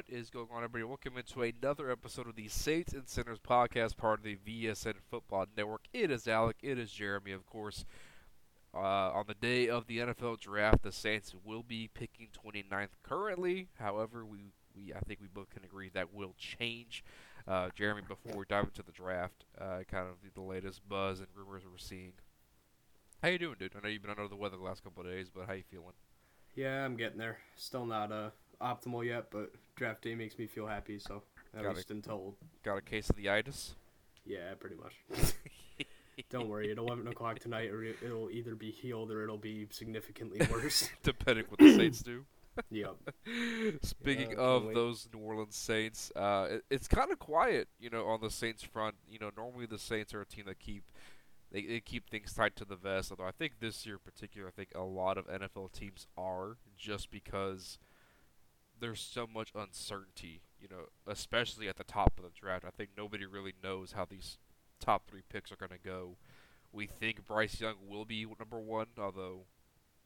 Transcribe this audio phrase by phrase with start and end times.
[0.00, 0.84] What is going on, everybody?
[0.84, 5.44] Welcome into another episode of the Saints and Sinners podcast, part of the VSN Football
[5.54, 5.82] Network.
[5.92, 6.56] It is Alec.
[6.62, 7.84] It is Jeremy, of course.
[8.72, 13.68] Uh, on the day of the NFL draft, the Saints will be picking 29th currently.
[13.78, 17.04] However, we, we I think we both can agree that will change.
[17.46, 21.18] Uh, Jeremy, before we dive into the draft, uh, kind of the, the latest buzz
[21.18, 22.14] and rumors we're seeing.
[23.22, 23.72] How you doing, dude?
[23.76, 25.64] I know you've been under the weather the last couple of days, but how you
[25.70, 25.92] feeling?
[26.54, 27.36] Yeah, I'm getting there.
[27.54, 28.30] Still not uh
[28.60, 30.98] optimal yet, but draft day makes me feel happy.
[30.98, 31.22] So
[31.56, 33.74] at Got least until Got a case of the itis?
[34.26, 34.94] yeah, pretty much.
[36.28, 39.66] Don't worry, at 11 o'clock tonight, or it- it'll either be healed or it'll be
[39.70, 40.88] significantly worse.
[41.02, 42.24] Depending what the Saints do.
[42.70, 42.94] yep.
[43.82, 44.74] Speaking Yeah, of wait.
[44.74, 48.62] those New Orleans Saints, uh, it, it's kind of quiet, you know, on the Saints
[48.62, 48.96] front.
[49.08, 50.84] You know, normally the Saints are a team that keep
[51.52, 53.10] they, they keep things tight to the vest.
[53.10, 56.58] Although I think this year in particular, I think a lot of NFL teams are
[56.76, 57.78] just because
[58.80, 60.42] there's so much uncertainty.
[60.60, 62.64] You know, especially at the top of the draft.
[62.66, 64.36] I think nobody really knows how these
[64.78, 66.16] top three picks are going to go.
[66.72, 69.46] We think Bryce Young will be number one, although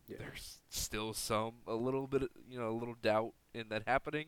[0.06, 0.18] Yeah.
[0.18, 4.26] there's still some a little bit, you know, a little doubt in that happening.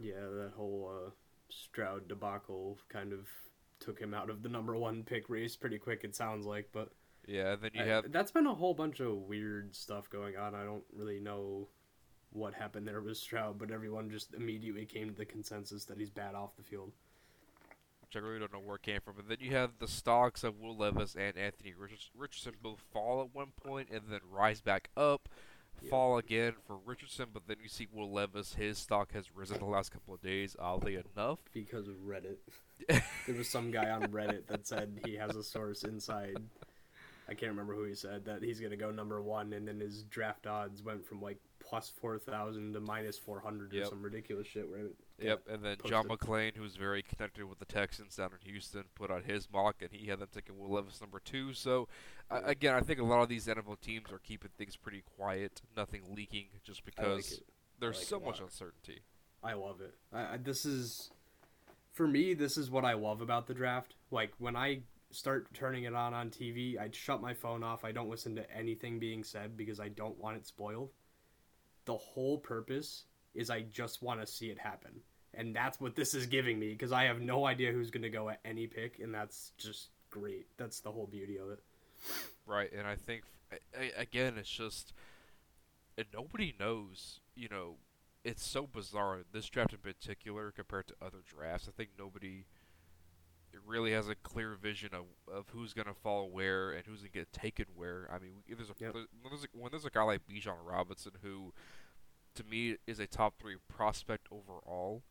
[0.00, 1.10] Yeah, that whole uh,
[1.48, 3.28] Stroud debacle kind of
[3.80, 6.02] took him out of the number one pick race pretty quick.
[6.02, 6.90] It sounds like, but
[7.26, 10.54] Yeah, then you I- have that's been a whole bunch of weird stuff going on.
[10.56, 11.68] I don't really know
[12.32, 16.10] what happened there with Stroud, but everyone just immediately came to the consensus that he's
[16.10, 16.92] bad off the field.
[18.02, 19.14] which I really don't know where it came from.
[19.16, 21.74] But then you have the stocks of Will Levis and Anthony
[22.16, 25.28] Richardson both fall at one point and then rise back up,
[25.82, 25.90] Yeah.
[25.90, 27.26] fall again for Richardson.
[27.34, 30.56] But then you see Will Levis, his stock has risen the last couple of days,
[30.58, 31.38] oddly enough.
[31.52, 32.38] because of Reddit.
[32.88, 36.36] there was some guy on Reddit that said he has a source inside.
[37.28, 40.04] I can't remember who he said that he's gonna go number one, and then his
[40.04, 43.82] draft odds went from like plus four thousand to minus four hundred Yep.
[43.84, 44.68] or some ridiculous shit.
[44.68, 44.86] Where
[45.20, 46.06] Yep, and then John.
[46.08, 49.90] McClain, who's very connected with the Texans down in Houston, put out his mock, and
[49.92, 51.52] he had them taking Will Levis number two.
[51.52, 51.88] So,
[52.30, 52.40] Yeah.
[52.44, 56.14] again, I think a lot of these NFL teams are keeping things pretty quiet, nothing
[56.14, 57.42] leaking, just I like because
[57.80, 59.00] there's like so much uncertainty.
[59.42, 59.94] I love it.
[60.12, 61.10] I, I, this is,
[61.92, 63.96] for me, this is what I love about the draft.
[64.10, 67.84] Like when I start turning it on on TV, I'd shut my phone off.
[67.84, 70.90] I don't listen to anything being said because I don't want it spoiled.
[71.84, 73.04] The whole purpose
[73.34, 75.00] is I just want to see it happen,
[75.34, 78.10] and that's what this is giving me because I have no idea who's going to
[78.10, 80.46] go at any pick, and that's just great.
[80.56, 81.62] That's the whole beauty of it.
[82.46, 83.22] Right, and I think
[83.96, 84.92] again, it's just
[86.12, 87.20] nobody knows.
[87.34, 87.76] You know,
[88.24, 89.20] it's so bizarre.
[89.32, 92.44] This draft in particular, compared to other drafts, I think nobody
[93.66, 97.32] really has a clear vision of, of who's gonna fall where and who's gonna get
[97.32, 98.08] taken where.
[98.12, 98.92] I mean, there's a, Yep.
[98.94, 101.52] there's, when there's a when there's a guy like Bijan Robinson who,
[102.34, 105.02] to me, is a top three prospect overall.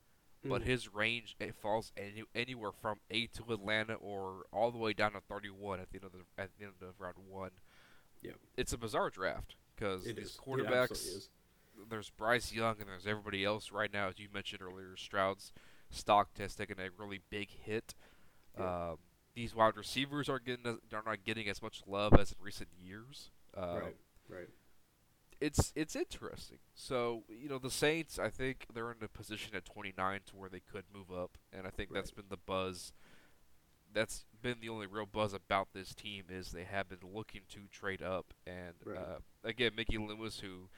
[0.43, 0.65] But Mhm.
[0.65, 5.13] his range it falls any, anywhere from eight to Atlanta or all the way down
[5.13, 7.51] to 31 at the end of the at the end of round one.
[8.21, 8.35] Yep.
[8.55, 10.37] It's a bizarre draft because It these is.
[10.37, 11.29] Quarterbacks.
[11.89, 14.95] there's Bryce Young and there's everybody else right now, as you mentioned earlier.
[14.95, 15.51] Stroud's
[15.89, 17.95] stock has taken a really big hit.
[18.59, 18.89] Yeah.
[18.91, 18.97] Um,
[19.35, 22.69] these wide receivers are getting as, are not getting as much love as in recent
[22.79, 23.29] years.
[23.55, 23.95] Uh, right.
[24.29, 24.49] Right.
[25.39, 26.57] it's it's interesting.
[26.73, 30.49] So you know the Saints, I think they're in a position at 29 to where
[30.49, 32.91] they could move up, and I think that's been the buzz.
[33.93, 37.61] That's been the only real buzz about this team is they have been looking to
[37.71, 38.97] trade up, and Right.
[38.97, 40.69] uh, again, Mickey Loomis, who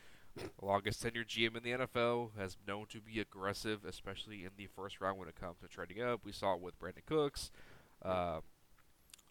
[0.61, 5.01] longest tenured GM in the NFL, has known to be aggressive, especially in the first
[5.01, 6.21] round when it comes to trading up.
[6.23, 7.51] We saw it with Brandin Cooks.
[8.03, 8.39] Uh,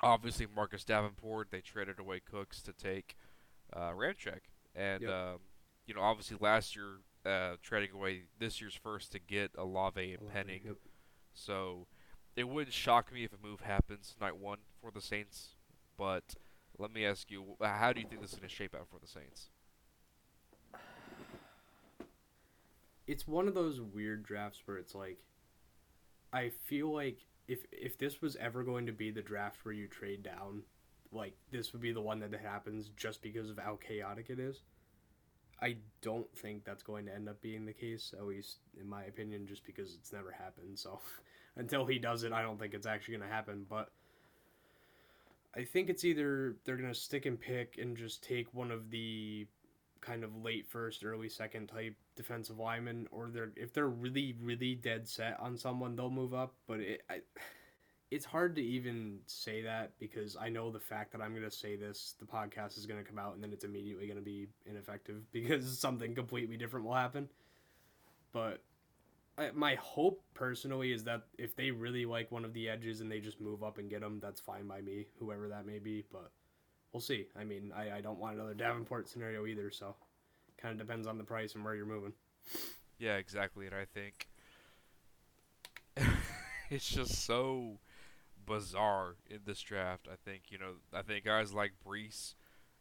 [0.03, 1.49] obviously, Marcus Davenport.
[1.51, 3.17] They traded away Cooks to take
[3.73, 4.41] uh, Ramczyk,
[4.75, 5.11] and Yep.
[5.11, 5.39] um,
[5.87, 10.29] you know, obviously last year uh, trading away this year's first to get Olave and
[10.33, 10.61] Penning.
[10.65, 10.77] Yep.
[11.33, 11.87] So
[12.37, 15.55] it wouldn't shock me if a move happens night one for the Saints.
[15.97, 16.35] But
[16.79, 18.99] let me ask you, how do you think this is going to shape out for
[19.01, 19.51] the Saints?
[23.09, 25.19] It's one of those weird drafts where it's like
[26.33, 29.89] I feel like if if this was ever going to be the draft where you
[29.89, 30.63] trade down,
[31.11, 34.61] like this would be the one that happens just because of how chaotic it is.
[35.61, 39.05] I don't think that's going to end up being the case, at least in my
[39.05, 40.79] opinion, just because it's never happened.
[40.79, 41.01] So
[41.57, 43.67] until he does it, I don't think it's actually going to happen.
[43.69, 43.91] But
[45.57, 48.91] I think it's either they're going to stick and pick and just take one of
[48.91, 49.49] the
[50.01, 54.75] kind of late first, early second type defensive lineman, or they're if they're really really
[54.75, 56.55] dead set on someone, they'll move up.
[56.67, 57.21] But it, I,
[58.11, 61.77] it's hard to even say that because I know the fact that I'm gonna say
[61.77, 65.79] this, the podcast is gonna come out, and then it's immediately gonna be ineffective because
[65.79, 67.29] something completely different will happen.
[68.33, 68.63] But
[69.55, 73.21] my hope personally is that if they really like one of the edges and they
[73.21, 76.05] just move up and get them, that's fine by me, whoever that may be.
[76.11, 76.31] But
[76.93, 77.27] we'll see.
[77.39, 79.95] I mean, I, I don't want another Davenport scenario either, so
[80.61, 82.13] kind of depends on the price and where you're moving.
[82.99, 83.67] Yeah, exactly.
[83.67, 84.29] And I think
[86.71, 87.79] it's just so
[88.47, 90.09] bizarre in this draft.
[90.11, 92.35] I think you know, I think guys like Bresee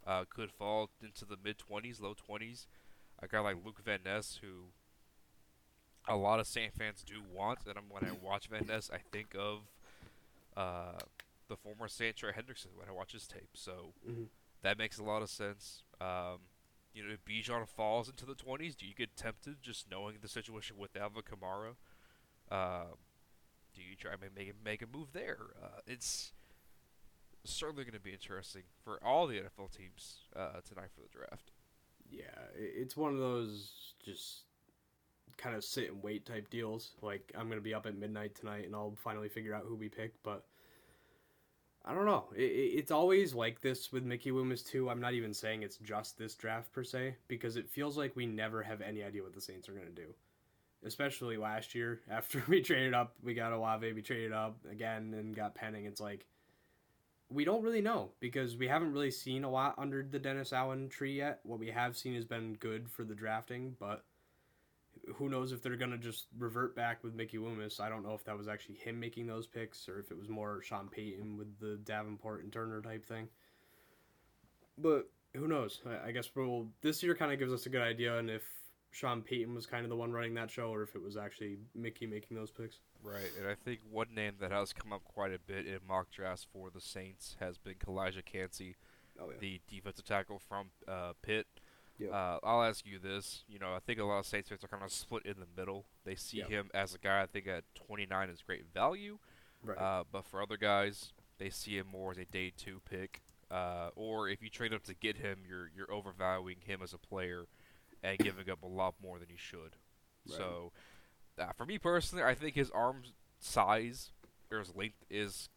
[0.05, 2.67] uh, could fall into the mid twenties, low twenties.
[3.19, 4.69] A guy like Luke Van Ness, who
[6.07, 9.35] a lot of Saint fans do want, and when I watch Van Ness, I think
[9.37, 9.61] of
[10.55, 10.99] uh,
[11.47, 13.49] the former Trey Hendrickson when I watch his tape.
[13.53, 14.23] So mm-hmm.
[14.63, 15.83] that makes a lot of sense.
[15.99, 16.39] Um,
[16.93, 20.27] you know, if Bijan falls into the 20s, do you get tempted just knowing the
[20.27, 21.75] situation with Alvin Kamara?
[22.49, 22.95] Uh,
[23.73, 25.37] do you try and make make a move there?
[25.61, 26.33] Uh, it's
[27.43, 31.51] certainly going to be interesting for all the NFL teams uh, tonight for the draft.
[32.09, 32.23] Yeah,
[32.55, 34.43] it's one of those just
[35.37, 36.91] kind of sit and wait type deals.
[37.01, 39.89] Like I'm gonna be up at midnight tonight and I'll finally figure out who we
[39.89, 40.13] pick.
[40.23, 40.45] But
[41.87, 42.25] I don't know.
[42.35, 44.89] It, it's always like this with Mickey Loomis too.
[44.89, 48.25] I'm not even saying it's just this draft per se because it feels like we
[48.25, 50.13] never have any idea what the Saints are gonna do.
[50.85, 55.33] Especially last year after we traded up, we got Olave, we traded up again and
[55.33, 55.85] got Penning.
[55.85, 56.25] It's like
[57.29, 60.89] we don't really know because we haven't really seen a lot under the Dennis Allen
[60.89, 61.39] tree yet.
[61.43, 64.03] What we have seen has been good for the drafting, but
[65.15, 67.79] who knows if they're gonna just revert back with Mickey Loomis?
[67.79, 70.29] I don't know if that was actually him making those picks or if it was
[70.29, 73.27] more Sean Payton with the Davenport and Turner type thing.
[74.77, 75.81] But who knows?
[75.85, 78.43] I, I guess we'll this year kind of gives us a good idea, and if
[78.91, 81.57] Sean Payton was kind of the one running that show, or if it was actually
[81.75, 82.79] Mickey making those picks.
[83.03, 86.09] Right, and I think one name that has come up quite a bit in mock
[86.11, 88.75] drafts for the Saints has been Calijah Kancey,
[89.19, 89.37] oh, yeah.
[89.39, 91.45] the defensive tackle from uh, Pitt.
[91.99, 92.11] Yep.
[92.13, 93.43] Uh, I'll ask you this.
[93.47, 95.47] You know, I think a lot of Saints fans are kind of split in the
[95.59, 95.85] middle.
[96.05, 96.49] They see Yep.
[96.49, 99.17] him as a guy I think at 29 is great value,
[99.63, 99.77] Right.
[99.77, 103.21] uh, but for other guys, they see him more as a day two pick.
[103.49, 106.97] Uh, or if you trade up to get him, you're you're overvaluing him as a
[106.97, 107.45] player
[108.03, 109.77] and giving up a lot more than you should.
[110.27, 110.37] Right.
[110.37, 110.71] So,
[111.39, 113.03] uh, for me personally, I think his arm
[113.39, 114.11] size
[114.51, 115.49] or his length is,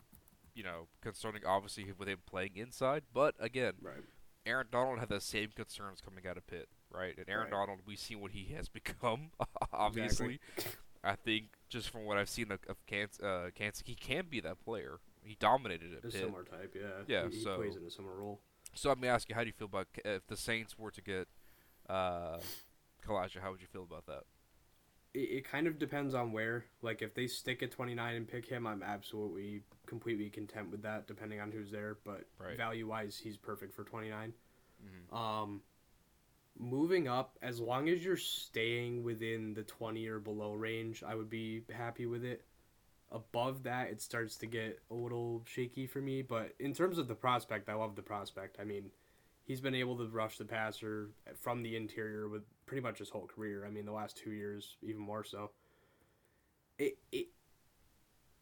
[0.54, 1.44] you know, concerning.
[1.44, 4.04] Obviously, with him playing inside, but again, right.
[4.46, 7.16] Aaron Donald had the same concerns coming out of Pitt, right?
[7.16, 7.50] And Aaron Right.
[7.52, 9.30] Donald, we see what he has become.
[9.72, 10.40] obviously,
[11.04, 14.40] I think just from what I've seen of, of Kancey, uh, Kancey, he can be
[14.40, 15.00] that player.
[15.22, 16.12] He dominated at A Pitt.
[16.12, 17.02] similar type, yeah.
[17.06, 18.40] Yeah, he, he so- plays in a similar role.
[18.72, 21.02] So let me ask you, how do you feel about if the Saints were to
[21.02, 21.26] get
[21.88, 22.38] uh?
[23.06, 24.22] How would you feel about that?
[25.12, 26.66] It, it kind of depends on where.
[26.80, 31.06] Like, if they stick at 29 and pick him, I'm absolutely, completely content with that,
[31.08, 31.98] depending on who's there.
[32.04, 32.56] But Right.
[32.56, 34.32] value wise, he's perfect for 29.
[34.82, 35.12] Mhm.
[35.14, 35.62] Um,
[36.56, 41.28] moving up, as long as you're staying within the 20 or below range, I would
[41.28, 42.46] be happy with it.
[43.10, 46.22] Above that, it starts to get a little shaky for me.
[46.22, 48.60] But in terms of the prospect, I love the prospect.
[48.60, 48.92] I mean,
[49.44, 53.26] he's been able to rush the passer from the interior with pretty much his whole
[53.26, 53.66] career.
[53.66, 55.50] I mean, the last two years, even more so.
[56.78, 57.28] It, it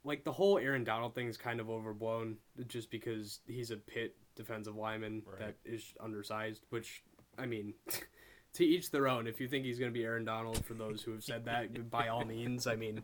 [0.09, 4.17] like the whole Aaron Donald thing is kind of overblown just because he's a Pitt
[4.35, 5.39] defensive lineman Right.
[5.41, 7.03] that is undersized, which
[7.39, 7.75] I mean,
[8.55, 9.27] to each their own.
[9.29, 11.91] If you think he's going to be Aaron Donald, for those who have said that,
[11.91, 12.67] by all means.
[12.67, 13.03] I mean,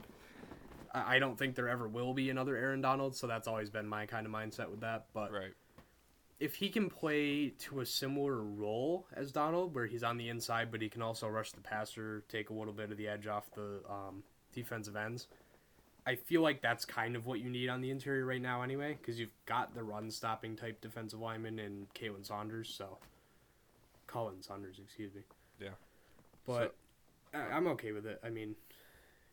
[0.92, 3.86] I I don't think there ever will be another Aaron Donald, so that's always been
[3.86, 5.06] my kind of mindset with that.
[5.12, 5.52] But Right.
[6.40, 10.70] if he can play to a similar role as Donald, where he's on the inside,
[10.72, 13.44] but he can also rush the passer, take a little bit of the edge off
[13.54, 15.28] the um, defensive ends,
[16.06, 18.98] I feel like that's kind of what you need on the interior right now, anyway,
[19.00, 22.98] because you've got the run stopping type defensive lineman in Khalen Saunders, so.
[24.06, 25.22] Colin Saunders, excuse me.
[25.58, 25.70] Yeah.
[26.46, 26.74] But
[27.32, 28.20] I I'm okay with it.
[28.22, 28.54] I mean,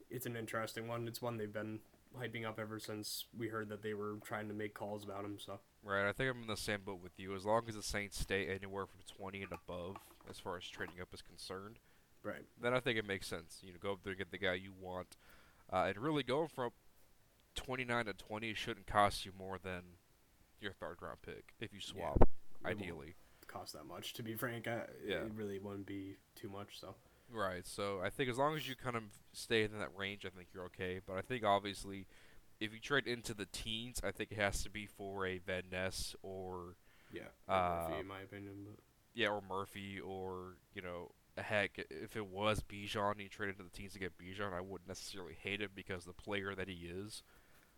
[0.09, 1.07] it's an interesting one.
[1.07, 1.79] It's one they've been
[2.19, 5.37] hyping up ever since we heard that they were trying to make calls about him,
[5.39, 5.59] so.
[5.83, 7.35] Right, I think I'm in the same boat with you.
[7.35, 9.97] As long as the Saints stay anywhere from 20 and above,
[10.29, 11.79] as far as trading up is concerned,
[12.23, 12.45] Right.
[12.61, 13.59] then I think it makes sense.
[13.63, 15.17] You know, go up there and get the guy you want,
[15.71, 16.71] uh, and really going from
[17.55, 19.81] 29 to 20 shouldn't cost you more than
[20.59, 22.21] your third round pick if you swap.
[22.21, 22.27] It
[22.63, 23.15] won't ideally,
[23.47, 24.67] cost that much, to be frank.
[24.67, 25.23] I, Yeah.
[25.23, 26.95] It really wouldn't be too much, so.
[27.31, 27.65] right?
[27.65, 30.49] So I think as long as you kind of stay in that range, I think
[30.53, 30.99] you're okay.
[31.05, 32.07] But I think obviously,
[32.59, 35.63] if you trade into the teens, I think it has to be for a Van
[35.71, 36.75] Ness or
[37.11, 37.23] Yeah.
[37.47, 38.79] Uh, Murphy, in my opinion, but.
[39.13, 43.63] yeah, or Murphy, or you know, heck, if it was Bijan and you traded to
[43.63, 46.87] the teams to get Bijan, I wouldn't necessarily hate it because the player that he
[46.87, 47.23] is.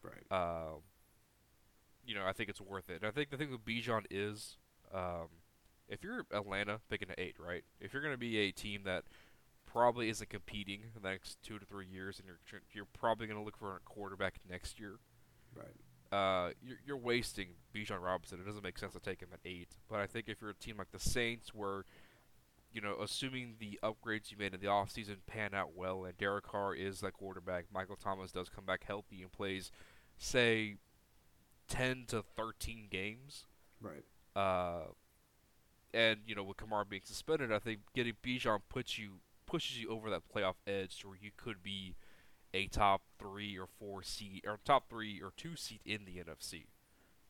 [0.01, 0.31] Right.
[0.31, 0.81] Um,
[2.05, 2.97] you know, I think it's worth it.
[3.01, 4.57] And I think the thing with Bijan is,
[4.93, 5.27] um,
[5.87, 7.63] if you're Atlanta picking an eight, right?
[7.79, 9.03] If you're going to be a team that
[9.65, 13.39] probably isn't competing in the next two to three years, and you're you're probably going
[13.39, 14.97] to look for a quarterback next year.
[15.55, 15.67] Right.
[16.11, 18.39] Uh, you're, you're wasting Bijan Robinson.
[18.39, 19.69] It doesn't make sense to take him at eight.
[19.89, 21.85] But I think if you're a team like the Saints, where
[22.73, 26.45] you know, assuming the upgrades you made in the offseason pan out well, and Derek
[26.45, 29.71] Carr is that quarterback, Michael Thomas does come back healthy and plays,
[30.17, 30.77] say,
[31.67, 33.45] ten to thirteen games.
[33.79, 34.03] Right.
[34.35, 34.87] Uh,
[35.93, 39.89] and you know, with Kamara being suspended, I think getting Bijan puts you pushes you
[39.89, 41.95] over that playoff edge to where you could be
[42.53, 46.65] a top three or four seed or top three or two seed in the NFC.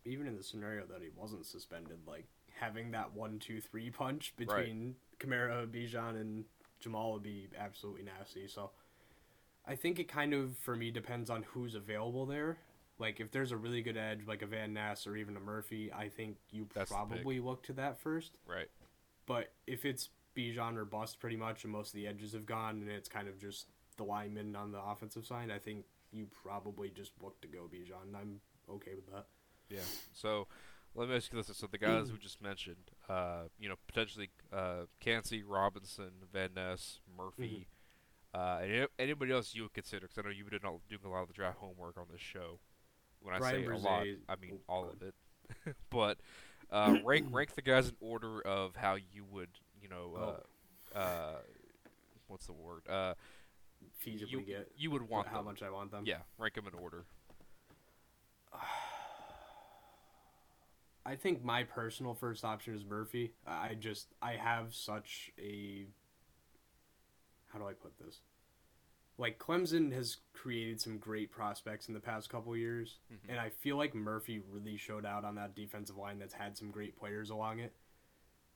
[0.06, 2.28] Even in the scenario that he wasn't suspended, like
[2.60, 6.46] having that one, two, three punch between Kamara, Bijan, and
[6.84, 8.48] Jamaal would be absolutely nasty.
[8.48, 8.72] So
[9.66, 12.58] I think it kind of for me depends on who's available there.
[13.00, 15.92] Like if there's a really good edge, like a Van Ness or even a Murphy,
[15.92, 18.32] I think you That's probably look to that first.
[18.48, 18.70] Right.
[19.26, 22.82] But if it's Bijan or bust, pretty much, and most of the edges have gone,
[22.82, 23.68] and it's kind of just
[23.98, 28.16] the lineman on the offensive side, I think you probably just look to go Bijan.
[28.16, 29.26] I'm okay with that.
[29.70, 29.80] Yeah.
[30.14, 30.48] So
[30.96, 34.30] let me ask you this: so the guys we just mentioned, uh, you know, potentially
[34.52, 37.68] uh, Kancey, Robinson, Van Ness, Murphy,
[38.34, 40.08] uh, and any- anybody else you would consider?
[40.08, 42.60] Because I know you've been doing a lot of the draft homework on this show.
[43.22, 45.76] When I Brian say a lot, I mean oh, all go of it.
[45.90, 46.18] but
[46.70, 49.50] uh, rank rank the guys in order of how you would,
[49.82, 50.42] you know,
[50.96, 51.36] uh, uh,
[52.28, 52.88] what's the word?
[52.88, 53.14] Uh,
[54.06, 55.46] Feasibly you get you would want how them.
[55.46, 56.04] much I want them.
[56.06, 57.06] Yeah, rank them in order.
[61.06, 63.34] I think my personal first option is Murphy.
[63.46, 65.86] I just I have such a
[67.52, 68.22] how do I put this?
[69.18, 73.30] Like Clemson has created some great prospects in the past couple years, Mhm.
[73.30, 76.72] and I feel like Murphy really showed out on that defensive line that's had some
[76.72, 77.76] great players along it.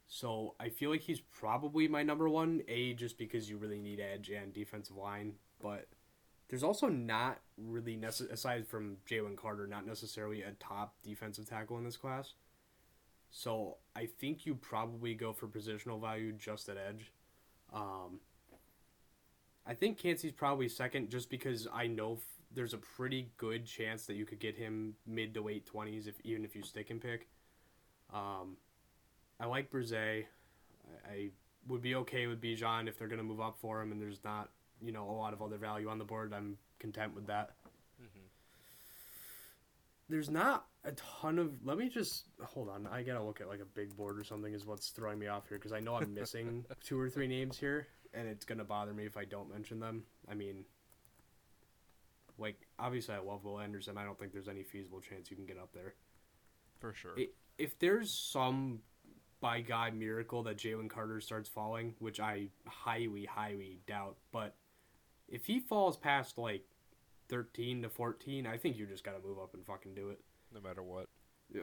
[0.07, 2.63] So I feel like he's probably my number one.
[2.69, 5.89] A just because you really need edge and defensive line, but
[6.47, 11.77] there's also not really necess- aside from Jalen Carter, not necessarily a top defensive tackle
[11.77, 12.33] in this class.
[13.29, 17.11] So I think you probably go for positional value just at edge.
[17.73, 18.19] Um,
[19.65, 22.19] I think Kancey's probably second just because I know f-
[22.53, 26.15] there's a pretty good chance that you could get him mid to late twenties if
[26.23, 27.27] even if you stick and pick.
[28.13, 28.55] Um,
[29.39, 30.25] I like Bresee.
[31.05, 31.29] I, I
[31.67, 34.49] would be okay with Bijan if they're gonna move up for him and there's not
[34.81, 36.33] you know a lot of other value on the board.
[36.33, 37.51] I'm content with that.
[38.01, 38.25] Mm-hmm.
[40.09, 41.53] There's not a ton of.
[41.65, 42.87] Let me just hold on.
[42.87, 44.53] I gotta look at like a big board or something.
[44.53, 47.57] Is what's throwing me off here because I know I'm missing two or three names
[47.57, 50.03] here, and it's gonna bother me if I don't mention them.
[50.29, 50.63] I mean,
[52.37, 53.97] like obviously I love Will Anderson.
[53.97, 55.95] I don't think there's any feasible chance you can get up there.
[56.79, 57.17] For sure.
[57.17, 58.79] It- If there's some
[59.41, 64.55] by God miracle that Jalen Carter starts falling, which I highly, highly doubt, but
[65.27, 66.63] if he falls past like
[67.29, 70.19] 13 to 14, I think you just gotta move up and fucking do it.
[70.53, 71.07] no matter what.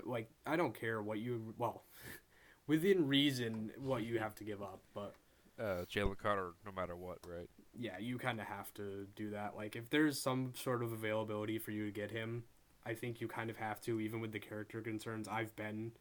[0.04, 1.84] Like I don't care what you well,
[2.66, 5.14] within reason what you have to give up, but
[5.58, 7.48] Uh, Jalen Carter, no matter what, right?
[7.76, 9.56] yeah, you kind of have to do that.
[9.56, 12.44] Like if there's some sort of availability for you to get him,
[12.86, 15.26] I think you kind of have to, even with the character concerns.
[15.28, 15.92] I've been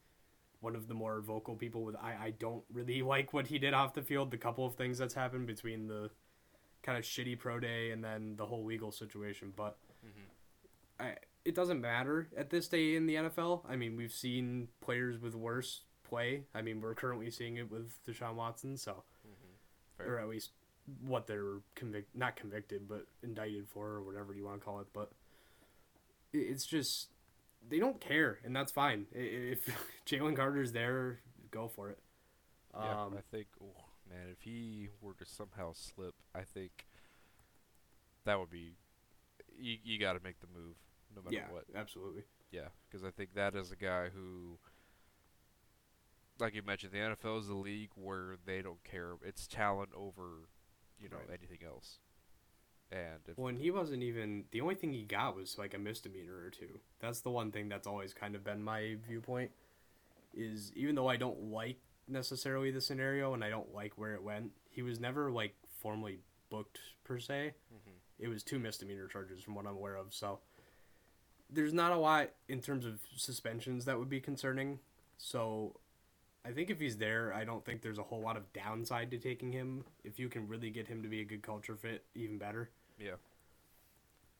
[0.62, 3.74] one of the more vocal people with I I don't really like what he did
[3.74, 4.32] off the field.
[4.32, 6.10] The couple of things that's happened between the
[6.84, 10.30] kind of shitty pro day and then the whole legal situation, but Mhm.
[11.00, 13.66] I it doesn't matter at this day in the NFL.
[13.68, 16.46] I mean, we've seen players with worse play.
[16.54, 19.04] I mean, we're currently seeing it with Deshaun Watson, so
[19.98, 20.14] Fair.
[20.16, 20.52] or at least
[21.02, 24.88] what they're convict not convicted but indicted for or whatever you want to call it
[24.92, 25.12] but
[26.34, 27.10] it's just
[27.70, 29.66] they don't care and that's fine if
[30.06, 31.22] jalen carter's there
[31.52, 32.00] go for it
[32.74, 36.86] Yeah, um, I think, oh man, if he were to somehow slip, I think
[38.26, 38.76] that would be
[39.58, 39.78] you.
[39.84, 40.76] You got to make the move,
[41.16, 41.66] no matter yeah what.
[41.76, 44.58] absolutely Yeah, because I think that is a guy who,
[46.40, 49.14] like you mentioned, the NFL is a league where they don't care.
[49.24, 50.48] It's talent over,
[51.00, 51.38] you know, Right.
[51.40, 52.00] anything else.
[52.92, 56.36] And if, when he wasn't even the only thing he got was like a misdemeanor
[56.36, 59.50] or two that's the one thing that's always kind of been my viewpoint
[60.36, 61.80] is even though i don't like
[62.14, 64.52] necessarily the scenario and i don't like where it went.
[64.70, 67.54] He was never like formally booked per se.
[67.74, 67.92] Mhm.
[68.20, 70.40] it was two misdemeanor charges from what i'm aware of so
[71.50, 74.80] there's not a lot in terms of suspensions that would be concerning.
[75.18, 75.80] So
[76.46, 79.18] i think if he's there i don't think there's a whole lot of downside to
[79.18, 79.84] taking him.
[80.04, 82.70] If you can really get him to be a good culture fit even better.
[83.00, 83.16] Yeah,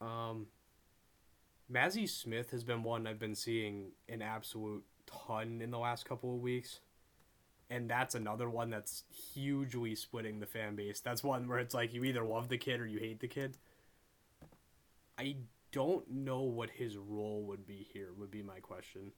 [0.00, 0.46] um,
[1.70, 6.34] Mazi Smith has been one I've been seeing an absolute ton in the last couple
[6.34, 6.80] of weeks.
[7.70, 11.00] And that's another one that's hugely splitting the fan base.
[11.00, 13.56] That's one where it's like you either love the kid or you hate the kid.
[15.18, 15.36] I
[15.72, 18.10] don't know what his role would be here.
[18.18, 19.12] Would be my question.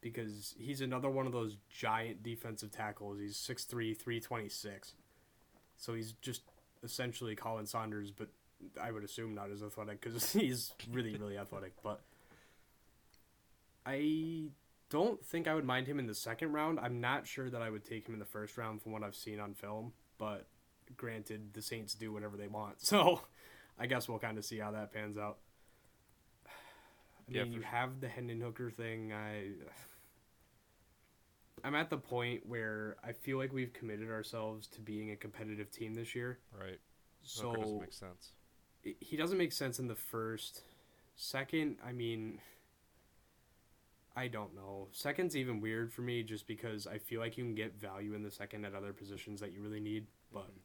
[0.00, 3.18] Because he's another one of those giant defensive tackles.
[3.18, 4.94] He's 6'3", 326.
[5.76, 6.42] So he's just
[6.84, 8.28] essentially Colin Saunders, but
[8.80, 11.72] I would assume not as athletic because he's really, really athletic.
[11.82, 12.00] But
[13.84, 14.48] I
[14.90, 16.78] don't think I would mind him in the second round.
[16.78, 19.16] I'm not sure that I would take him in the first round from what I've
[19.16, 20.46] seen on film, but
[20.96, 22.76] granted, the Saints do whatever they want.
[22.80, 23.22] So
[23.78, 25.38] I guess we'll kind of see how that pans out.
[27.28, 27.68] I mean, you sure.
[27.68, 29.12] have the Hendon Hooker thing.
[29.12, 29.48] I
[31.64, 35.70] I'm at the point where I feel like we've committed ourselves to being a competitive
[35.70, 36.38] team this year.
[36.58, 36.78] Right.
[37.22, 38.32] So Hooker doesn't make sense.
[39.00, 40.62] he doesn't make sense in the first.
[41.16, 42.38] Second, I mean,
[44.16, 44.88] I don't know.
[44.92, 48.22] Second's even weird for me just because I feel like you can get value in
[48.22, 50.06] the second at other positions that you really need.
[50.32, 50.58] But mm-hmm.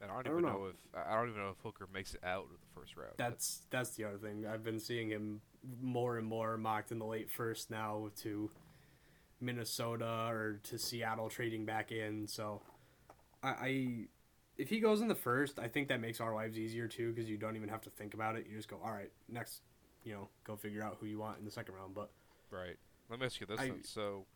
[0.00, 0.58] And I don't I even don't know.
[0.58, 0.66] know.
[0.66, 3.14] if I don't even know if Hooker makes it out of the first round.
[3.16, 4.46] that's that's the other thing.
[4.46, 5.40] I've been seeing him
[5.80, 8.50] more and more mocked in the late first now to
[9.40, 12.28] Minnesota or to Seattle trading back in.
[12.28, 12.62] So
[13.42, 13.88] I, I
[14.56, 17.28] if he goes in the first, I think that makes our lives easier too because
[17.28, 18.46] you don't even have to think about it.
[18.48, 19.62] You just go, all right, next,
[20.04, 21.94] you know, go figure out who you want in the second round.
[21.94, 22.10] But
[22.50, 22.76] Right.
[23.10, 23.84] Let me ask you this I- then.
[23.84, 24.26] So,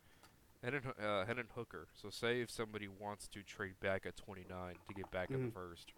[0.63, 1.87] Hendon, uh, Hendon Hooker.
[1.93, 5.47] So, say if somebody wants to trade back at 29 to get back in the
[5.49, 5.53] Mhm.
[5.53, 5.91] first.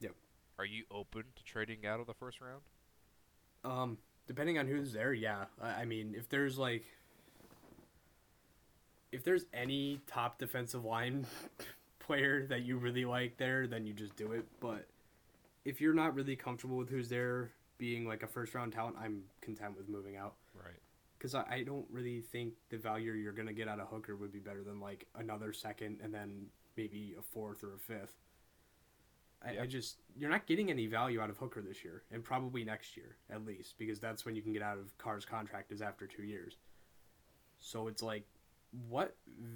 [0.00, 0.14] Yep.
[0.58, 2.62] Are you open to trading out of the first round?
[3.64, 5.46] um, depending on who's there, yeah.
[5.60, 6.84] I, I mean, if there's like,
[9.12, 11.26] if there's any top defensive line
[12.00, 14.44] player that you really like there, then you just do it.
[14.60, 14.88] But
[15.64, 19.22] if you're not really comfortable with who's there being like a first round talent, I'm
[19.40, 20.34] content with moving out.
[20.54, 20.80] Right.
[21.22, 24.16] Because I, I don't really think the value you're going to get out of Hooker
[24.16, 28.14] would be better than like another second and then maybe a fourth or a fifth.
[29.40, 32.64] I, I just, you're not getting any value out of Hooker this year and probably
[32.64, 35.80] next year at least because that's when you can get out of Carr's contract is
[35.80, 36.56] after two years.
[37.60, 38.26] So it's like,
[38.88, 39.14] what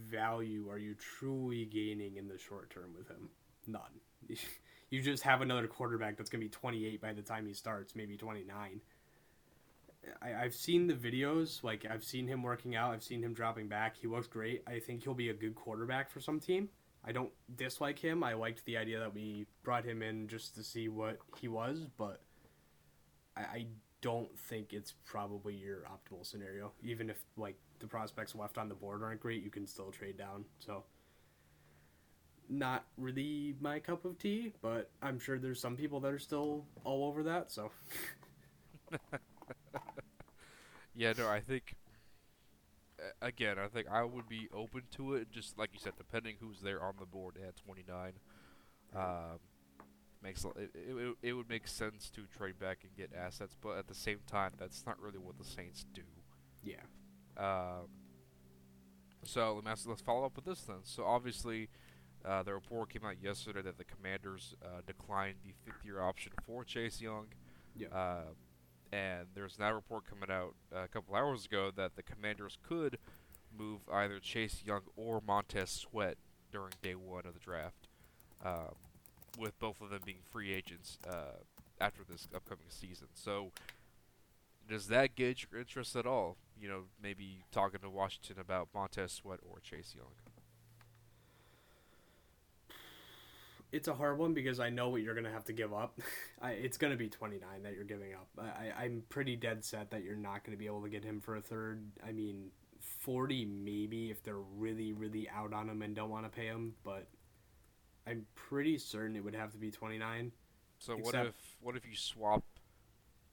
[0.08, 3.28] value are you truly gaining in the short term with him?
[3.66, 4.38] None.
[4.90, 7.96] you just have another quarterback that's going to be 28 by the time he starts,
[7.96, 8.80] maybe 29.
[10.22, 11.62] I, I've seen the videos.
[11.62, 12.92] Like I've seen him working out.
[12.92, 13.96] I've seen him dropping back.
[13.96, 14.62] He looks great.
[14.66, 16.68] I think he'll be a good quarterback for some team.
[17.04, 18.24] I don't dislike him.
[18.24, 21.86] I liked the idea that we brought him in just to see what he was,
[21.96, 22.20] but
[23.36, 23.66] I, I
[24.00, 26.72] don't think it's probably your optimal scenario.
[26.82, 30.16] Even if like the prospects left on the board aren't great, you can still trade
[30.16, 30.44] down.
[30.58, 30.84] So
[32.48, 36.64] not really my cup of tea, but I'm sure there's some people that are still
[36.84, 37.50] all over that.
[37.50, 37.70] So
[40.94, 41.74] Yeah, no, I think.
[43.20, 46.60] Again, I think I would be open to it, just like you said, depending who's
[46.62, 48.12] there on the board at 29.
[48.94, 49.38] Um,
[50.22, 53.86] makes it, it, it- would make sense to trade back and get assets, but at
[53.86, 56.02] the same time, that's not really what the Saints do.
[56.64, 56.76] yeah,
[57.36, 57.88] Um,
[59.24, 60.78] so let me ask, let's follow up with this then.
[60.84, 61.68] So obviously,
[62.24, 66.64] uh, the report came out yesterday that the Commanders uh, declined the fifth-year option for
[66.64, 67.26] Chase Young.
[67.76, 67.88] Yeah.
[67.88, 68.22] Uh,
[68.96, 72.56] and there's now a report coming out uh, a couple hours ago that the Commanders
[72.66, 72.98] could
[73.56, 76.16] move either Chase Young or Montez Sweat
[76.50, 77.88] during day one of the draft,
[78.44, 78.74] um,
[79.38, 81.42] with both of them being free agents uh,
[81.80, 83.08] after this upcoming season.
[83.14, 83.50] So
[84.68, 86.36] does that gauge your interest at all?
[86.58, 90.25] You know, maybe talking to Washington about Montez Sweat or Chase Young.
[93.76, 96.00] It's a hard one because I know what you're gonna have to give up.
[96.42, 98.28] I, it's gonna be 29 that you're giving up.
[98.38, 98.42] I,
[98.80, 101.36] I- I'm pretty dead set that you're not gonna be able to get him for
[101.36, 101.84] a third.
[102.06, 106.30] I mean, 40 maybe if they're really really out on him and don't want to
[106.30, 107.06] pay him, but
[108.06, 110.32] I'm pretty certain it would have to be 29.
[110.78, 112.44] So what if what if you swap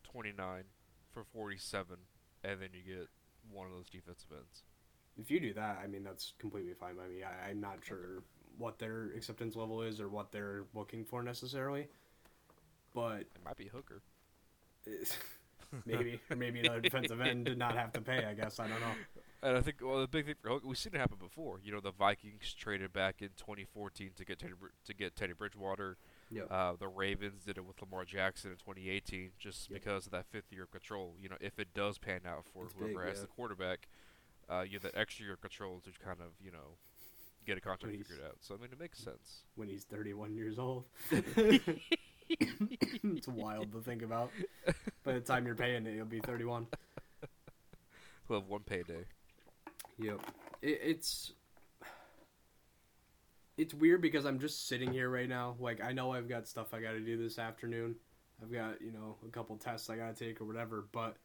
[0.04, 0.64] 29
[1.12, 1.98] for 47
[2.44, 3.08] and then you get
[3.52, 4.64] one of those defensive ends?
[5.18, 7.24] If you do that, I mean that's completely fine by me.
[7.24, 8.24] I, I'm not sure
[8.58, 11.88] what their acceptance level is or what they're looking for necessarily,
[12.94, 14.02] but It might be Hooker.
[15.86, 18.26] maybe or maybe another defensive end did not have to pay.
[18.26, 18.94] I guess I don't know.
[19.42, 21.60] And I think well the big thing for Hooker we've seen it happen before.
[21.64, 24.54] You know the Vikings traded back in 2014 to get Teddy
[24.86, 25.98] to get Teddy Bridgewater.
[26.32, 26.48] Yep.
[26.52, 29.82] Uh, the Ravens did it with Lamar Jackson in 2018 just Yep.
[29.82, 31.16] because of that fifth year of control.
[31.20, 33.22] You know if it does pan out for It's whoever big, has yeah.
[33.22, 33.88] the quarterback,
[34.50, 36.78] uh, you have that extra year of control to kind of you know
[37.46, 38.38] get a contract figured out.
[38.42, 39.44] So I mean it makes sense.
[39.56, 40.86] when he's 31 years old.
[42.30, 44.32] it's wild to think about.
[45.04, 46.68] By the time you're paying it, you'll be 31.
[48.28, 49.06] He'll have one payday.
[50.00, 50.22] Yep.
[50.62, 51.34] It, it's
[53.58, 55.56] it's weird because I'm just sitting here right now.
[55.60, 57.96] Like I know I've got stuff I got to do this afternoon.
[58.42, 60.86] I've got you know a couple tests I got to take or whatever.
[60.92, 61.18] But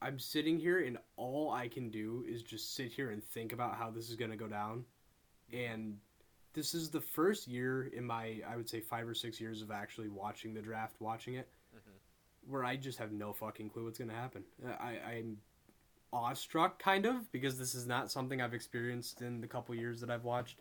[0.00, 3.76] I'm sitting here and all I can do is just sit here and think about
[3.76, 4.84] how this is gonna go down.
[5.52, 5.98] And
[6.54, 9.70] this is the first year in my I would say five or six years of
[9.70, 12.50] actually watching the draft, watching it, Mhm.
[12.50, 14.44] where I just have no fucking clue what's gonna happen.
[14.66, 15.40] I I'm
[16.12, 20.10] awestruck kind of because this is not something I've experienced in the couple years that
[20.10, 20.58] I've watched.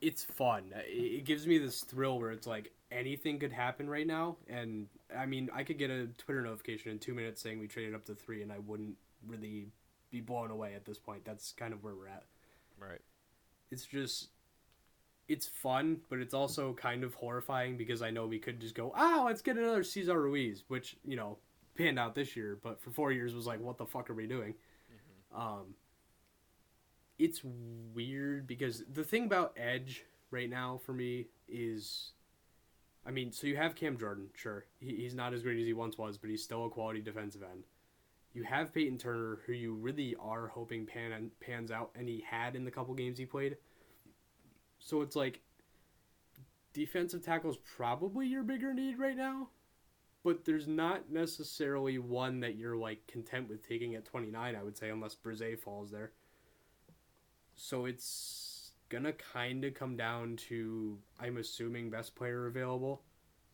[0.00, 0.72] It's fun.
[0.86, 4.88] It it gives me this thrill where it's like anything could happen right now, and
[5.16, 8.04] I mean I could get a Twitter notification in two minutes saying we traded up
[8.06, 8.96] to three, and I wouldn't
[9.26, 9.70] really
[10.10, 11.24] be blown away at this point.
[11.24, 12.24] That's kind of where we're at.
[12.78, 13.00] Right.
[13.72, 14.28] It's just
[15.28, 18.92] it's fun, but it's also kind of horrifying because I know we could just go,
[18.94, 21.38] ah, let's get another Cesar Ruiz, which you know
[21.74, 24.26] panned out this year, but for four years was like, what the fuck are we
[24.26, 24.54] doing?
[25.34, 25.74] Um,
[27.18, 27.40] it's
[27.94, 32.12] weird because the thing about Edge right now for me is,
[33.06, 35.72] I mean, so you have Cam Jordan, sure, he, he's not as great as he
[35.72, 37.62] once was, but he's still a quality defensive end.
[38.34, 42.56] You have Payton Turner, who you really are hoping pan pans out, and he had
[42.56, 43.56] in the couple games he played.
[44.78, 45.40] So it's like
[46.72, 49.48] defensive tackle is probably your bigger need right now,
[50.24, 54.56] but there's not necessarily one that you're like content with taking at 29.
[54.56, 56.12] I would say unless Bresee falls there.
[57.54, 63.02] So it's gonna kind of come down to I'm assuming best player available,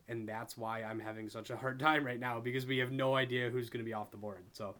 [0.09, 3.15] and that's why I'm having such a hard time right now because we have no
[3.15, 4.43] idea who's gonna be off the board.
[4.51, 4.75] So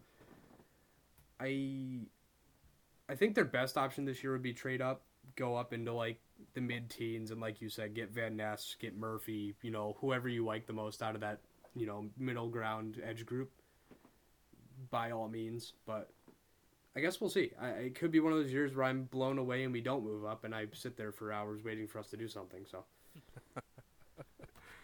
[1.40, 2.00] I
[3.08, 5.02] I think their best option this year would be trade up,
[5.36, 6.20] go up into like
[6.54, 10.28] the mid teens, and like you said, get Van Ness, get Murphy, you know, whoever
[10.28, 11.40] you like the most out of that,
[11.74, 13.50] you know, middle ground edge group.
[14.90, 16.10] By all means, but
[16.96, 17.52] I guess we'll see.
[17.60, 20.02] I, it could be one of those years where I'm blown away and we don't
[20.02, 22.64] move up, and I sit there for hours waiting for us to do something.
[22.68, 22.84] So.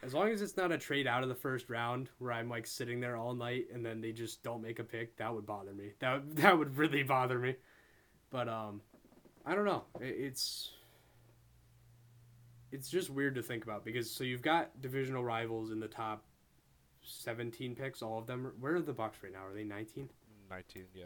[0.07, 2.65] As long as it's not a trade out of the first round where I'm like
[2.65, 5.73] sitting there all night and then they just don't make a pick, that would bother
[5.73, 5.95] me.
[5.99, 7.57] That that would really bother me.
[8.31, 8.83] But um,
[9.45, 9.83] I don't know.
[10.01, 10.71] It, it's
[12.71, 16.25] it's just weird to think about because so you've got divisional rivals in the top
[17.03, 18.53] 17 picks, all of them.
[18.61, 19.45] Where are the Bucs right now?
[19.45, 20.09] Are they 19?
[20.49, 21.05] 19, yeah.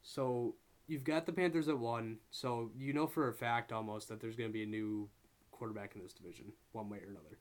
[0.00, 0.54] So
[0.86, 2.16] you've got the Panthers at one.
[2.30, 5.10] So you know for a fact almost that there's going to be a new
[5.50, 7.38] quarterback in this division, one way or another.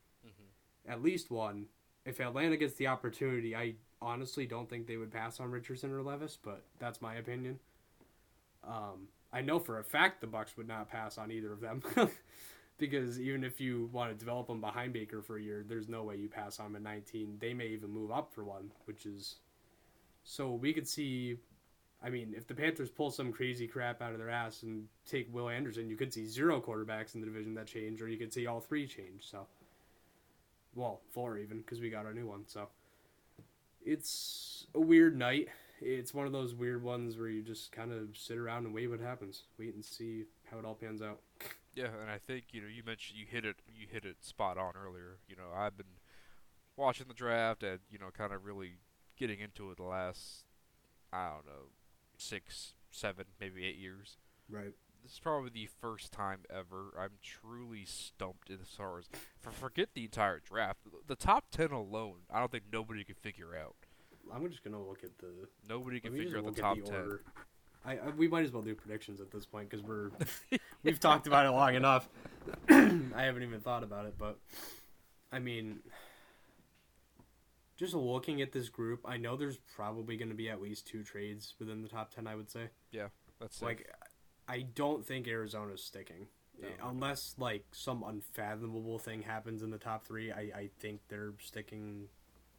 [0.88, 1.68] At least one.
[2.06, 6.04] If Atlanta gets the opportunity, I honestly don't think they would pass on Richardson or
[6.04, 7.60] Levis, but that's my opinion.
[8.64, 11.82] Um, I know for a fact the Bucs would not pass on either of them.
[12.78, 16.04] because even if you want to develop them behind Baker for a year, there's no
[16.04, 17.38] way you pass on them at 19.
[17.40, 19.36] They may even move up for one, which is
[20.24, 21.38] so we could see.
[22.04, 25.34] I mean, if the Panthers pull some crazy crap out of their ass and take
[25.34, 28.34] Will Anderson, you could see zero quarterbacks in the division that change, or you could
[28.34, 29.30] see all three change.
[29.30, 29.48] So,
[30.76, 32.44] well, four even because we got our new one.
[32.48, 32.68] So,
[33.86, 35.50] it's a weird night.
[35.82, 38.90] It's one of those weird ones where you just kind of sit around and wait
[38.90, 41.20] what happens, wait and see how it all pans out.
[41.76, 44.58] Yeah, and I think you know you mentioned you hit it you hit it spot
[44.58, 45.18] on earlier.
[45.28, 46.00] You know I've been
[46.78, 48.78] watching the draft and you know kind of really
[49.18, 50.46] getting into it the last
[51.12, 51.70] I don't know
[52.18, 54.18] six, seven, maybe eight years.
[54.50, 54.74] Right.
[55.06, 59.06] This is probably the first time ever I'm truly stumped as far as
[59.40, 60.80] for forget the entire draft.
[61.06, 63.76] The top ten alone, I don't think nobody could figure out.
[64.34, 65.48] I'm just gonna look at the.
[65.70, 67.20] Nobody can figure out the top the ten.
[67.86, 70.10] I, I we might as well do predictions at this point because we're
[70.84, 72.10] we've talked about it long enough.
[72.70, 74.40] I haven't even thought about it, but
[75.32, 75.82] I mean,
[77.78, 81.04] just looking at this group, I know there's probably going to be at least two
[81.04, 82.26] trades within the top ten.
[82.26, 82.70] I would say.
[82.92, 83.88] Yeah, that's like
[84.48, 86.28] I don't think Arizona's sticking.
[86.62, 86.68] No.
[86.84, 92.08] Unless like some unfathomable thing happens in the top three, I, I think they're sticking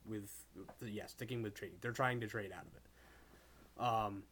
[0.07, 0.31] with
[0.85, 1.79] yeah, sticking with trading.
[1.81, 3.83] They're trying to trade out of it.
[3.83, 4.22] Um,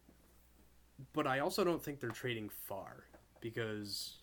[1.13, 3.05] but I also don't think they're trading far
[3.41, 4.17] because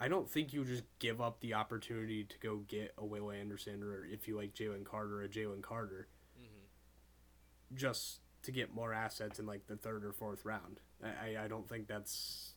[0.00, 3.82] I don't think you just give up the opportunity to go get a Will Anderson
[3.82, 6.08] or if you like Jalen Carter, a Jalen Carter
[6.38, 7.76] mhm.
[7.76, 10.80] just to get more assets in like the third or fourth round.
[11.02, 12.54] I, I, don't think that's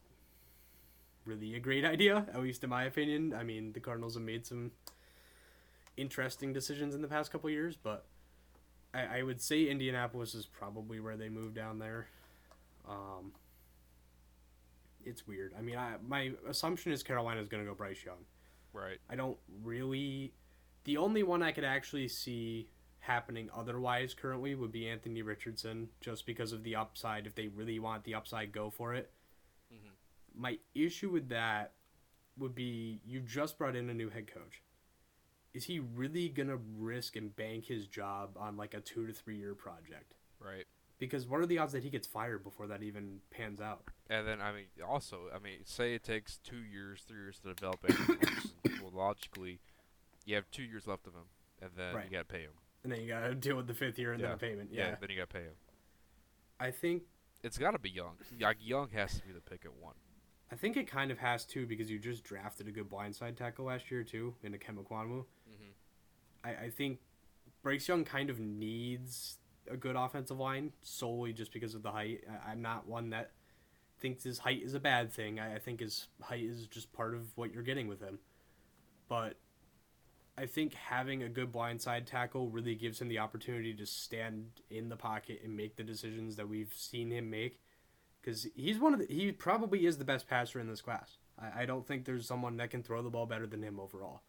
[1.25, 3.33] really a great idea, at least in my opinion.
[3.33, 4.71] I mean, the Cardinals have made some
[5.97, 8.05] interesting decisions in the past couple years, but
[8.93, 12.07] I, I would say Indianapolis is probably where they move down there.
[12.87, 13.33] Um,
[15.03, 15.53] it's weird.
[15.57, 18.25] I mean, I, my assumption is Carolina is going to go Bryce Young.
[18.73, 18.97] right.
[19.09, 20.33] I don't really.
[20.83, 22.69] The only one I could actually see
[23.07, 27.25] happening otherwise currently would be Anthony Richardson, just because of the upside.
[27.25, 29.11] If they really want the upside, go for it.
[29.73, 29.91] Mhm.
[30.35, 31.73] My issue with that
[32.37, 34.61] would be you just brought in a new head coach.
[35.53, 39.37] Is he really gonna risk and bank his job on like a two to three
[39.37, 40.15] year project?
[40.39, 40.65] Right.
[40.99, 43.83] Because what are the odds that he gets fired before that even pans out?
[44.09, 47.53] And then I mean, also, I mean, say it takes two years, three years to
[47.53, 48.19] develop Wilson.
[48.81, 49.59] well, logically,
[50.25, 51.29] you have two years left of him,
[51.61, 52.05] and then Right.
[52.05, 52.53] you got to pay him.
[52.87, 54.27] And then you gotta deal with the fifth year and Yeah.
[54.27, 54.69] then a payment.
[54.71, 54.87] Yeah.
[54.91, 54.95] Yeah.
[55.01, 55.55] Then you got to pay him.
[56.57, 57.03] I think
[57.43, 58.15] It's got to be Young.
[58.39, 59.95] Like Young has to be the pick at one.
[60.49, 63.65] I think it kind of has to because you just drafted a good blindside tackle
[63.65, 65.25] last year too in a Ikem Ekwonu.
[65.49, 65.73] Mhm.
[66.45, 67.01] I, I think
[67.61, 69.37] Bryce Young kind of needs
[69.69, 72.23] a good offensive line solely just because of the height.
[72.47, 73.31] I, I'm not one that
[73.99, 75.41] thinks his height is a bad thing.
[75.41, 78.19] I, I think his height is just part of what you're getting with him.
[79.09, 79.35] But
[80.37, 84.89] I think having a good blindside tackle really gives him the opportunity to stand in
[84.89, 87.59] the pocket and make the decisions that we've seen him make.
[88.21, 91.17] Because he's one of the, he probably is the best passer in this class.
[91.39, 94.21] I, I don't think there's someone that can throw the ball better than him overall.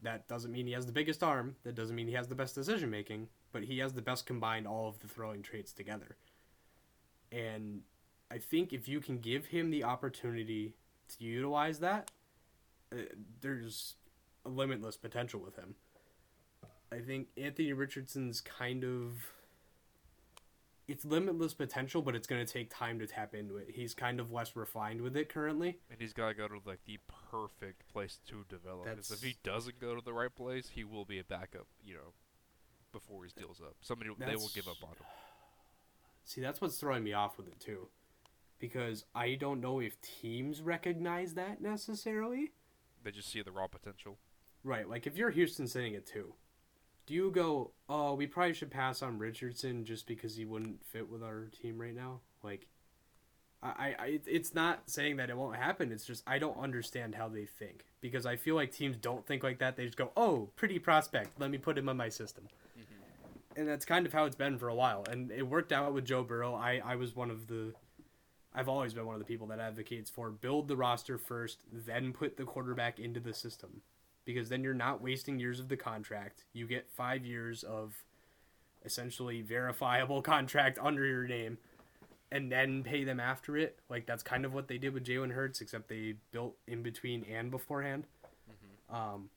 [0.00, 1.56] That doesn't mean he has the biggest arm.
[1.64, 3.28] That doesn't mean he has the best decision making.
[3.52, 6.16] But he has the best combined all of the throwing traits together.
[7.30, 7.82] And
[8.30, 10.74] I think if you can give him the opportunity
[11.18, 12.10] to utilize that,
[12.90, 12.96] uh,
[13.40, 13.96] there's
[14.44, 15.74] limitless potential with him.
[16.92, 19.32] I think Anthony Richardson's kind of
[20.88, 23.68] it's limitless potential, but it's going to take time to tap into it.
[23.72, 25.78] He's kind of less refined with it currently.
[25.90, 26.98] And he's got to go to like the
[27.30, 28.84] perfect place to develop.
[28.84, 31.66] Because if he doesn't go to the right place, he will be a backup.
[31.82, 32.12] You know,
[32.92, 35.06] before his deal's up, somebody they will give up on him.
[36.24, 37.88] See, that's what's throwing me off with it too.
[38.58, 42.52] Because I don't know if teams recognize that necessarily.
[43.02, 44.18] They just see the raw potential.
[44.64, 46.34] Right, like if you're Houston sitting at two,
[47.06, 51.10] do you go, oh, we probably should pass on Richardson just because he wouldn't fit
[51.10, 52.20] with our team right now?
[52.42, 52.68] Like,
[53.62, 55.92] I, I, it's not saying that it won't happen.
[55.92, 59.44] It's just I don't understand how they think because I feel like teams don't think
[59.44, 59.76] like that.
[59.76, 62.44] They just go, oh, pretty prospect, let me put him on my system.
[62.76, 63.60] Mm-hmm.
[63.60, 65.04] And that's kind of how it's been for a while.
[65.08, 66.54] And it worked out with Joe Burrow.
[66.54, 67.72] I, I was one of the
[68.54, 72.12] I've always been one of the people that advocates for build the roster first, then
[72.12, 73.80] put the quarterback into the system.
[74.24, 76.44] Because then you're not wasting years of the contract.
[76.52, 78.04] You get five years of
[78.84, 81.58] essentially verifiable contract under your name
[82.32, 83.78] and then pay them after it.
[83.90, 87.24] Like that's kind of what they did with Jalen Hurts, except they built in between
[87.24, 88.04] and beforehand.
[88.90, 89.28] Um,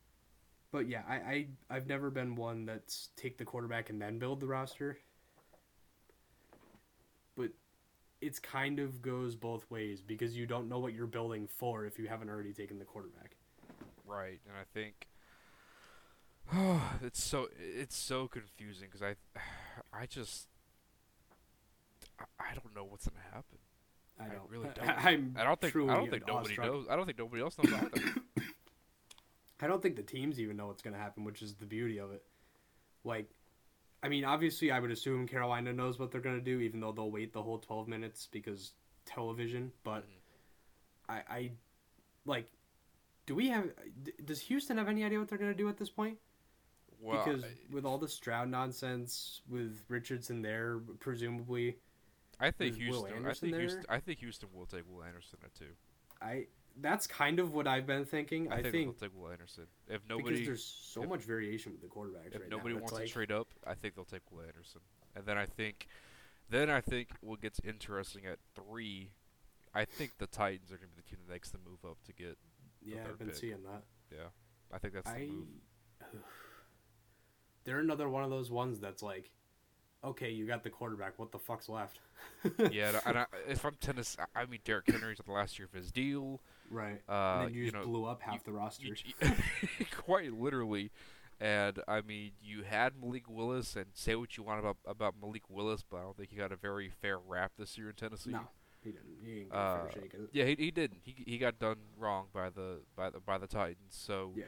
[0.71, 4.39] but yeah, I, I I've never been one that's take the quarterback and then build
[4.39, 4.97] the roster.
[7.37, 7.51] But
[8.21, 11.99] it's kind of goes both ways because you don't know what you're building for if
[11.99, 13.34] you haven't already taken the quarterback.
[14.15, 15.07] Right, and I think
[16.53, 19.15] oh, it's so it's so confusing because I
[19.93, 20.47] I just
[22.19, 23.57] I, I don't know what's gonna happen.
[24.19, 25.05] I I don't really don't.
[25.05, 26.67] I'm I don't think I don't think nobody awestruck.
[26.67, 26.85] knows.
[26.89, 28.13] I don't think nobody else knows either.
[29.61, 31.97] I don't think the teams even know what's going to happen, which is the beauty
[31.97, 32.23] of it.
[33.05, 33.29] Like,
[34.03, 36.91] I mean, obviously, I would assume Carolina knows what they're going to do, even though
[36.91, 38.73] they'll wait the whole 12 minutes because
[39.05, 39.71] television.
[39.83, 40.11] But Mhm.
[41.07, 41.51] I, I,
[42.25, 42.49] like,
[43.25, 43.69] do we have,
[44.03, 46.17] d- does Houston have any idea what they're going to do at this point?
[47.01, 51.77] Well, because with all the Stroud nonsense, with Richardson there, presumably,
[52.39, 53.25] I think Houston.
[53.25, 53.61] I think there?
[53.61, 53.85] Houston.
[53.89, 55.65] I think Houston will take Will Anderson at two.
[56.21, 56.47] I,
[56.81, 58.51] that's kind of what I've been thinking.
[58.51, 59.65] I, I, think, think, they'll take Will Anderson.
[59.87, 62.81] If nobody, because there's so if- much variation with the quarterbacks if right nobody now.
[62.81, 64.81] Wants like, to trade up, I think they'll take Will Anderson.
[65.15, 65.87] And then I think,
[66.49, 69.11] then I think what gets interesting at three,
[69.73, 71.97] I think the Titans are going to be the team that makes the move up
[72.05, 72.37] to get.
[72.85, 73.35] Yeah, I've been pick.
[73.37, 73.83] seeing that.
[74.11, 74.27] Yeah,
[74.71, 75.47] I think that's the I move.
[77.63, 79.31] they're another one of those ones that's like,
[80.03, 81.17] okay, you got the quarterback.
[81.17, 81.99] What the fuck's left?
[82.71, 85.73] yeah, and I- if I'm Tennessee, I mean Derrick Henry's on the last year of
[85.73, 86.41] his deal.
[86.69, 87.01] right.
[87.09, 88.85] Uh, and then you, you just know, blew up half the you- roster.
[88.87, 90.91] you- quite literally.
[91.41, 95.49] And I mean, you had Malik Willis, and say what you want about about Malik
[95.49, 98.29] Willis, but I don't think he got a very fair rap this year in Tennessee.
[98.31, 98.47] no,
[98.85, 99.17] he didn't.
[99.25, 99.87] He didn't Uh,
[100.31, 100.99] Yeah, he, he didn't.
[101.03, 103.77] He he got done wrong by the by the by the Titans.
[103.89, 104.45] So Yeah.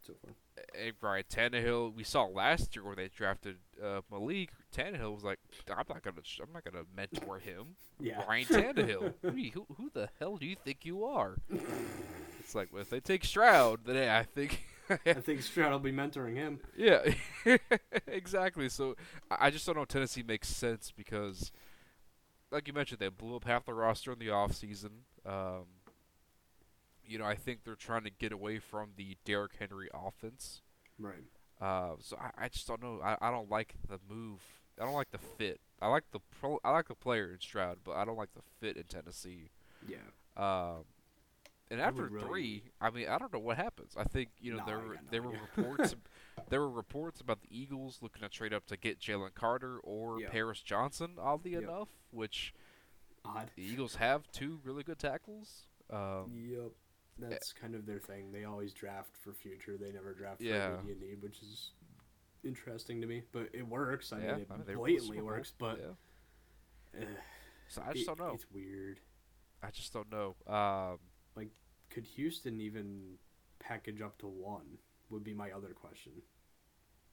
[0.00, 0.34] so far.
[0.74, 1.92] eh, right, Tannehill.
[1.94, 4.50] We saw last year when they drafted uh, Malik.
[4.74, 7.76] Tannehill was like, I'm not gonna sh- I'm not gonna mentor him.
[8.02, 8.24] Yeah.
[8.26, 9.12] Ryan Tannehill.
[9.52, 11.36] who, who the hell do you think you are?
[12.40, 14.62] it's like well, if they take Stroud, then eh, I think.
[15.06, 16.58] I think Stroud will be mentoring him.
[16.76, 17.02] Yeah,
[18.06, 18.68] exactly.
[18.68, 18.96] So
[19.30, 21.52] I I just don't know if Tennessee makes sense because,
[22.50, 24.90] like you mentioned, they blew up half the roster in the offseason.
[25.26, 25.64] Um,
[27.04, 30.62] you know, I think they're trying to get away from the Derrick Henry offense.
[30.98, 31.24] Right.
[31.60, 33.00] Uh, so I, I just don't know.
[33.02, 34.40] I, I don't like the move.
[34.80, 35.60] I don't like the fit.
[35.82, 38.42] I like the pro, I like the player in Stroud, but I don't like the
[38.60, 39.50] fit in Tennessee.
[39.86, 39.96] Yeah.
[40.36, 40.84] Um,
[41.70, 43.94] And after really- three, I mean, I don't know what happens.
[43.96, 45.94] I think you know No, there were no there were reports
[46.48, 50.20] there were reports about the Eagles looking to trade up to get Jalen Carter or
[50.20, 50.30] Yeah.
[50.30, 51.16] Paris Johnson.
[51.18, 51.62] Oddly Yep.
[51.62, 52.54] enough, which
[53.24, 53.50] Odd.
[53.56, 55.66] the Eagles have two really good tackles.
[55.90, 56.72] Um, Yep.
[57.18, 58.32] That's kind of their thing.
[58.32, 59.76] They always draft for future.
[59.76, 60.76] They never draft Yeah.
[60.76, 61.72] for immediate need, which is
[62.42, 63.24] interesting to me.
[63.32, 64.12] But it works.
[64.12, 65.52] I yeah, mean, it I mean, they were in the blatantly works.
[65.58, 67.00] But yeah.
[67.02, 67.06] uh,
[67.68, 68.34] so I just it- don't know.
[68.34, 69.00] It's weird.
[69.62, 70.34] I just don't know.
[70.46, 70.98] Um,
[71.90, 73.18] Could Houston even
[73.58, 74.78] package up to one?
[75.10, 76.12] Would be my other question.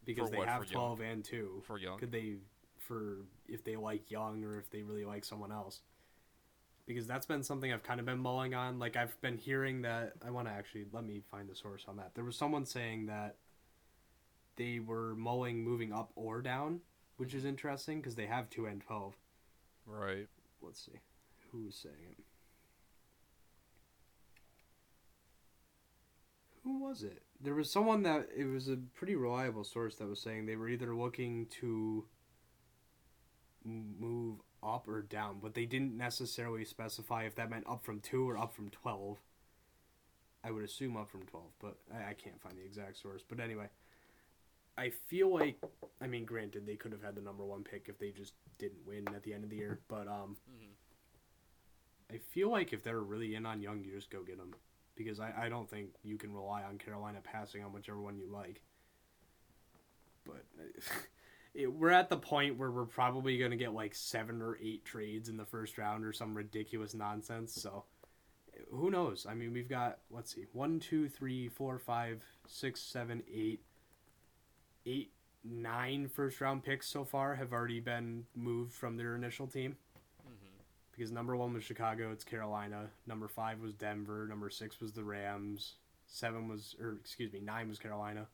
[0.05, 0.73] Because they what, have for Young?
[0.73, 1.61] twelve and two.
[1.65, 2.35] for Young, Could they,
[2.79, 5.81] for if they like Young or if they really like someone else?
[6.85, 8.79] Because that's been something I've kind of been mulling on.
[8.79, 10.13] Like I've been hearing that.
[10.25, 12.15] I want to actually let me find the source on that.
[12.15, 13.35] There was someone saying that
[14.55, 16.79] they were mulling moving up or down,
[17.17, 17.49] which is mm-hmm.
[17.49, 19.15] interesting because they have two and twelve.
[19.85, 20.27] right?
[20.61, 20.99] Let's see,
[21.51, 22.23] who was saying it?
[26.63, 27.21] Who was it?
[27.39, 30.69] There was someone that it was a pretty reliable source that was saying they were
[30.69, 32.05] either looking to
[33.63, 38.27] move up or down, but they didn't necessarily specify if that meant up from two
[38.27, 39.19] or up from twelve.
[40.43, 43.23] I would assume up from twelve, but I, I can't find the exact source.
[43.27, 43.67] But anyway,
[44.77, 45.57] I feel like
[46.01, 48.85] I mean, granted, they could have had the number one pick if they just didn't
[48.85, 50.69] win at the end of the year, but um, Mhm.
[52.09, 54.55] I feel like if they're really in on Young, you just go get them
[54.97, 58.31] because I, I don't think you can rely on Carolina passing on whichever one you
[58.31, 58.61] like.
[60.25, 60.43] But
[61.53, 64.85] it, we're at the point where we're probably going to get like seven or eight
[64.85, 67.53] trades in the first round or some ridiculous nonsense.
[67.53, 67.83] So
[68.71, 69.25] who knows?
[69.29, 73.61] I mean, we've got let's see, one, two, three, four, five, six, seven, eight,
[74.85, 75.11] eight,
[75.43, 79.75] nine first round picks so far have already been moved from their initial team.
[80.97, 82.87] Because number one was Chicago, it's Carolina.
[83.05, 84.25] Number five was Denver.
[84.27, 85.75] Number six was the Rams.
[86.07, 88.27] Seven was, or excuse me, nine was Carolina.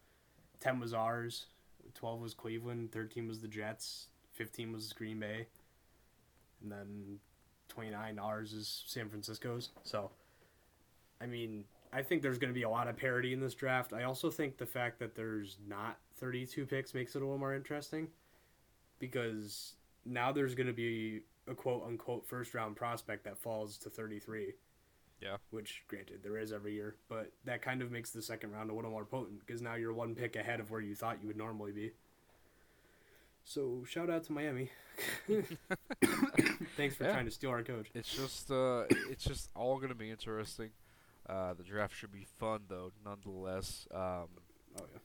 [0.59, 1.47] Ten was ours.
[1.93, 2.91] Twelve was Cleveland.
[2.91, 4.07] Thirteen was the Jets.
[4.31, 5.47] Fifteen was Green Bay.
[6.61, 7.19] And then
[7.67, 9.69] twenty nine ours is San Francisco's.
[9.83, 10.11] So,
[11.19, 13.91] I mean, I think there's going to be a lot of parity in this draft.
[13.91, 17.37] I also think the fact that there's not thirty two picks makes it a little
[17.37, 18.07] more interesting,
[18.99, 19.73] because
[20.05, 24.53] now there's going to be a quote unquote first round prospect that falls to 33.
[25.21, 25.37] Yeah.
[25.51, 28.73] Which, granted, there is every year, but that kind of makes the second round a
[28.73, 31.37] little more potent because now you're one pick ahead of where you thought you would
[31.37, 31.91] normally be.
[33.45, 34.69] So, shout out to Miami.
[36.77, 37.11] Thanks for Yeah.
[37.13, 37.87] trying to steal our coach.
[37.93, 40.71] It's just uh, it's just all gonna be interesting.
[41.27, 43.87] Uh, the draft should be fun though, nonetheless.
[43.93, 44.27] Um,
[44.79, 44.99] Oh, yeah.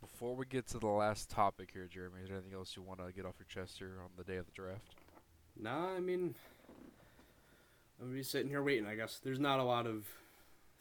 [0.00, 2.98] before we get to the last topic here, Jeremy, is there anything else you want
[2.98, 4.94] to get off your chest here on the day of the draft?
[5.60, 6.34] Nah, I mean,
[8.00, 8.86] I'm gonna be sitting here waiting.
[8.86, 10.06] I guess there's not a lot of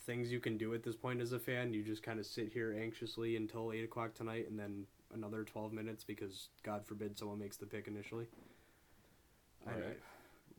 [0.02, 1.74] things you can do at this point as a fan.
[1.74, 5.74] You just kind of sit here anxiously until eight o'clock tonight, and then another twelve
[5.74, 8.28] minutes because God forbid someone makes the pick initially.
[9.66, 10.00] I- Right.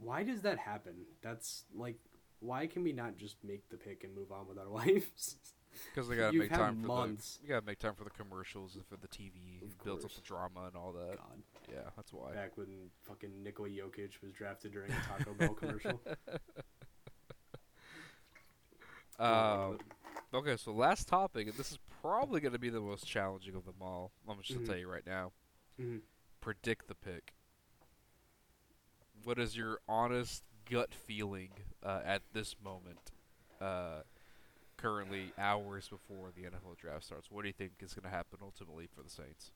[0.00, 0.94] Why does that happen?
[1.22, 1.96] That's like,
[2.38, 5.36] why can we not just make the pick and move on with our lives?
[5.86, 7.36] Because they gotta You've make had time for months.
[7.36, 9.62] the you gotta make time for the commercials and for the TV.
[9.62, 10.20] Of It builds up course.
[10.20, 11.16] the drama and all that.
[11.16, 12.32] God, Yeah, that's why.
[12.34, 16.00] back when fucking Nikola Jokic was drafted during a Taco Bell commercial.
[19.18, 19.78] Um,
[20.32, 23.64] okay, so last topic, and this is probably going to be the most challenging of
[23.64, 24.12] them all.
[24.28, 24.66] I'm just going Mhm.
[24.66, 25.32] to tell you right now.
[25.80, 26.02] Mhm.
[26.40, 27.34] Predict the pick.
[29.24, 31.50] What is your honest gut feeling
[31.82, 33.10] uh, at this moment?
[33.60, 34.02] Uh,
[34.78, 37.30] currently, hours before the NFL draft starts.
[37.30, 39.50] What do you think is going to happen ultimately for the Saints?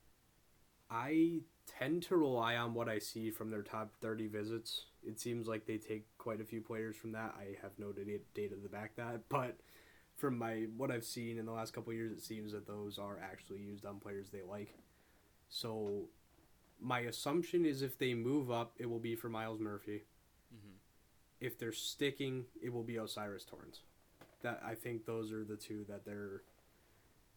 [0.90, 4.86] I tend to rely on what I see from their top 30 visits.
[5.02, 7.34] It seems like they take quite a few players from that.
[7.38, 9.58] I have no data, data to back that, but
[10.16, 12.98] from my what I've seen in the last couple of years, it seems that those
[12.98, 14.74] are actually used on players they like.
[15.48, 16.08] So
[16.80, 20.02] my assumption is if they move up, it will be for Myles Murphy.
[20.54, 20.76] Mm-hmm.
[21.40, 23.80] If they're sticking, it will be O'Cyrus Torrence.
[24.42, 26.42] That I think those are the two that they're.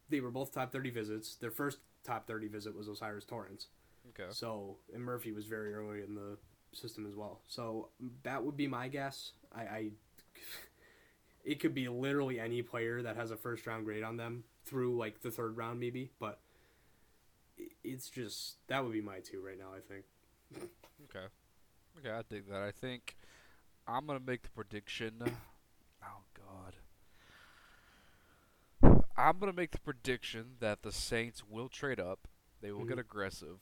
[0.10, 1.36] They were both top 30 visits.
[1.36, 3.68] Their first top 30 visit was O'Cyrus Torrence.
[4.10, 4.30] Okay.
[4.32, 6.38] So, and Murphy was very early in the
[6.74, 7.42] system as well.
[7.48, 7.90] So
[8.24, 9.32] that would be my guess.
[9.54, 9.90] I, I
[11.44, 14.98] it could be literally any player that has a first round grade on them through
[14.98, 16.40] like the third round maybe, but
[17.84, 19.70] it's just that would be my two right now.
[19.76, 20.06] I think.
[21.10, 21.26] Okay.
[22.00, 22.62] Okay, I dig that.
[22.62, 23.16] I think
[23.88, 25.14] I'm gonna make the prediction.
[26.04, 26.24] Oh
[28.84, 29.05] God.
[29.18, 32.28] I'm gonna make the prediction that the Saints will trade up.
[32.62, 33.02] They will get Mhm.
[33.02, 33.60] aggressive,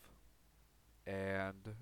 [1.05, 1.75] and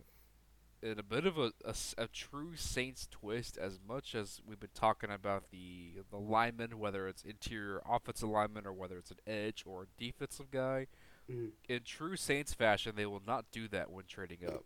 [0.81, 1.53] in a bit of a
[1.97, 7.07] a true Saints twist, as much as we've been talking about the the linemen, whether
[7.07, 10.87] it's interior offensive lineman or whether it's an edge or a defensive guy,
[11.29, 11.53] Mhm.
[11.69, 14.65] in true Saints fashion, they will not do that when trading up.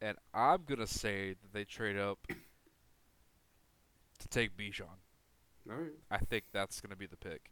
[0.00, 2.26] And I'm gonna say that they trade up
[4.18, 5.00] to take Bijan.
[5.68, 5.92] All right.
[6.10, 7.50] I think that's gonna be the pick.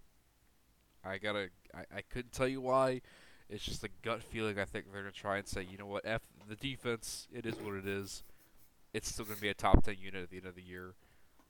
[1.04, 1.48] I gotta.
[1.74, 3.00] I, I couldn't tell you why.
[3.48, 4.58] It's just a gut feeling.
[4.58, 7.28] I think they're gonna try and say, you know what, f the defense.
[7.32, 8.22] It is what it is.
[8.92, 10.94] It's still gonna be a top ten unit at the end of the year.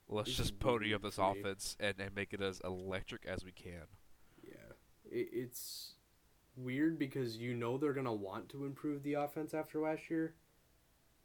[0.08, 3.52] Let's This just pony up this offense and, and make it as electric as we
[3.52, 3.86] can.
[4.42, 4.72] Yeah,
[5.10, 5.94] it, it's
[6.56, 10.34] weird because you know they're gonna want to improve the offense after last year,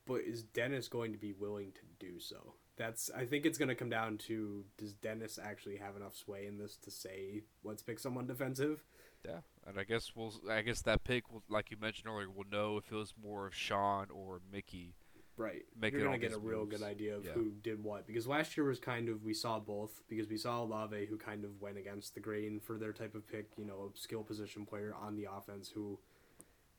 [0.05, 2.53] but is Dennis going to be willing to do so?
[2.79, 6.57] That's I think it's gonna come down to does Dennis actually have enough sway in
[6.57, 8.83] this to say let's pick someone defensive?
[9.25, 10.33] Yeah, and I guess we'll.
[10.49, 13.47] I guess that pick, will, like you mentioned earlier, we'll know if it was more
[13.47, 14.95] of Sean or Mickey.
[15.35, 15.63] Right.
[15.79, 17.31] Making You're gonna get a these real good idea of Yeah.
[17.33, 20.61] who did what because last year was kind of we saw both because we saw
[20.63, 23.91] Olave who kind of went against the grain for their type of pick, you know,
[23.93, 25.99] a skill position player on the offense who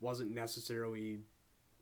[0.00, 1.20] wasn't necessarily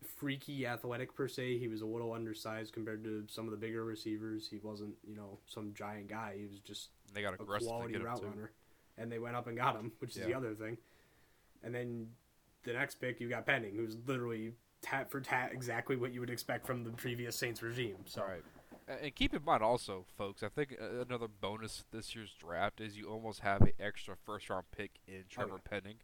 [0.04, 1.58] freaky athletic per se.
[1.58, 4.48] He was a little undersized compared to some of the bigger receivers.
[4.48, 6.34] He wasn't, you know, some giant guy.
[6.38, 8.52] He was just They got a quality get route runner,
[8.96, 10.78] and they went up and got him, which is the other thing.
[11.62, 12.08] And then
[12.64, 16.30] the next pick, you got Penning, who's literally tat for tat exactly what you would
[16.30, 17.96] expect from the previous Saints regime.
[18.06, 18.42] So All right.
[19.02, 22.96] And keep in mind also, folks, I think uh, another bonus this year's draft is
[22.96, 25.80] you almost have an extra first round pick in Trevor yeah.
[25.80, 25.96] Penning.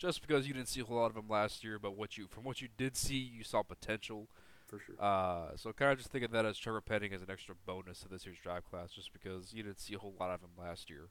[0.00, 2.26] Just because you didn't see a whole lot of him last year, but what you
[2.26, 4.28] from what you did see, you saw potential.
[4.66, 4.94] for sure.
[4.98, 8.00] Uh, so kind of just think of that as Trevor Penning as an extra bonus
[8.00, 10.50] to this year's draft class, just because you didn't see a whole lot of him
[10.58, 11.08] last year.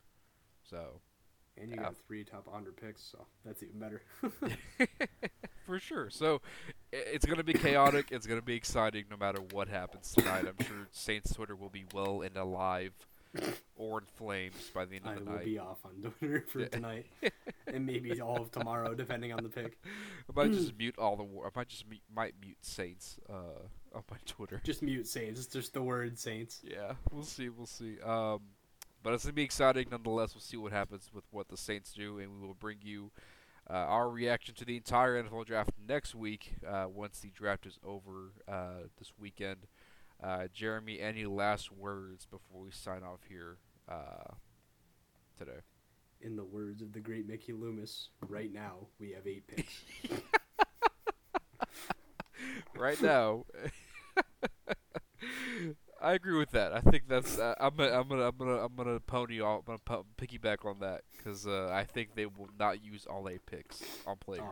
[0.67, 1.01] So
[1.55, 1.83] And you yeah.
[1.83, 4.01] got three top 100 picks, so that's even better.
[5.67, 6.09] for sure.
[6.09, 6.41] So
[6.91, 8.07] it's going to be chaotic.
[8.11, 10.45] it's going to be exciting no matter what happens tonight.
[10.47, 12.93] I'm sure Saints Twitter will be well and alive
[13.75, 15.31] or in flames by the end of I the night.
[15.31, 17.05] I will be off on Twitter for tonight,
[17.67, 19.77] and maybe all of tomorrow, depending on the pick.
[19.85, 21.23] I might just mute all the.
[21.23, 24.61] War- I might just mute, might mute Saints uh, on my Twitter.
[24.63, 25.39] Just mute Saints.
[25.39, 26.61] It's just the word Saints.
[26.63, 27.49] Yeah, we'll see.
[27.49, 27.97] We'll see.
[28.01, 28.41] Um,
[29.03, 30.33] but it's gonna be exciting nonetheless.
[30.33, 33.11] We'll see what happens with what the Saints do, and we will bring you
[33.69, 37.77] uh, our reaction to the entire NFL draft next week uh, once the draft is
[37.85, 39.67] over uh, this weekend.
[40.21, 43.57] Uh, Jeremy, any last words before we sign off here
[43.87, 44.33] uh,
[45.37, 45.61] today?
[46.21, 49.81] In the words of the great Mickey Loomis, right now we have eight picks.
[52.77, 53.45] right now.
[56.01, 56.73] I agree with that.
[56.73, 57.37] I think that's.
[57.37, 57.91] Uh, I'm gonna.
[57.91, 58.27] I'm gonna.
[58.27, 58.57] I'm gonna.
[58.57, 59.41] I'm gonna pony.
[59.41, 63.27] All, I'm gonna piggyback on that because uh, I think they will not use all
[63.27, 64.43] eight picks on players.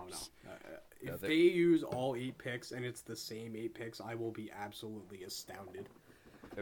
[0.45, 0.77] Oh no!
[1.01, 4.31] If they- they use all eight picks and it's the same eight picks, I will
[4.31, 5.89] be absolutely astounded.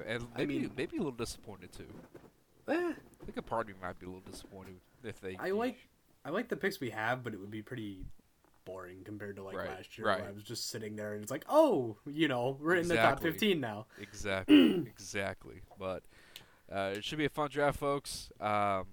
[0.05, 1.87] And I maybe mean- maybe a little disappointed too.
[2.67, 5.35] Eh, I think a part of me might be a little disappointed if they.
[5.37, 5.77] I like
[6.25, 8.03] I like the picks we have, but it would be pretty
[8.65, 10.07] boring compared to like Right, last year.
[10.07, 10.19] right.
[10.21, 12.95] Where I was just sitting there and it's like, oh, you know, we're in the
[12.95, 13.85] top fifteen now.
[13.99, 15.61] exactly exactly.
[15.77, 16.03] But
[16.71, 18.31] uh, it should be a fun draft, folks.
[18.41, 18.87] Um,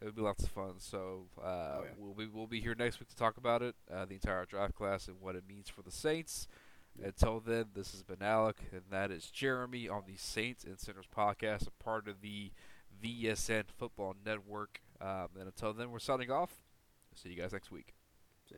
[0.00, 0.74] it'll be lots of fun.
[0.78, 1.90] So uh, Oh, yeah.
[1.98, 4.74] we'll be we'll be here next week to talk about it, uh, the entire draft
[4.74, 6.46] class and what it means for the Saints.
[7.02, 11.06] Until then, this has been Alec, and that is Jeremy on the Saints and Sinners
[11.16, 12.50] podcast, a part of the
[13.02, 14.80] VSN Football Network.
[15.00, 16.50] Um, and until then, we're signing off.
[17.14, 17.94] See you guys next week.
[18.48, 18.56] So,